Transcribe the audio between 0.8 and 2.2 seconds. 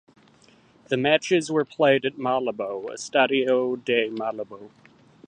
The matches were played at